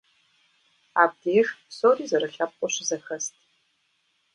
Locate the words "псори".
1.67-2.03